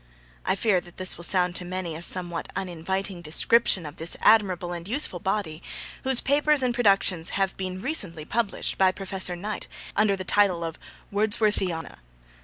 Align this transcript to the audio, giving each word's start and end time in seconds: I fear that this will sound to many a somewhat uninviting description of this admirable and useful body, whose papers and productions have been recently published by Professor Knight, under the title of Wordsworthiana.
I 0.45 0.55
fear 0.55 0.81
that 0.81 0.97
this 0.97 1.15
will 1.15 1.23
sound 1.23 1.55
to 1.57 1.63
many 1.63 1.93
a 1.95 2.01
somewhat 2.01 2.49
uninviting 2.55 3.21
description 3.21 3.85
of 3.85 3.97
this 3.97 4.17
admirable 4.19 4.73
and 4.73 4.87
useful 4.87 5.19
body, 5.19 5.61
whose 6.03 6.21
papers 6.21 6.63
and 6.63 6.73
productions 6.73 7.29
have 7.37 7.55
been 7.55 7.79
recently 7.79 8.25
published 8.25 8.79
by 8.79 8.93
Professor 8.93 9.35
Knight, 9.35 9.67
under 9.95 10.15
the 10.15 10.23
title 10.23 10.63
of 10.63 10.79
Wordsworthiana. 11.13 11.99